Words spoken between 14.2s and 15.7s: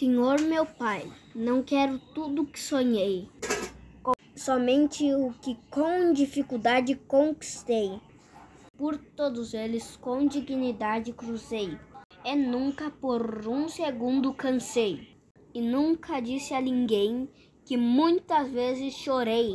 cansei, e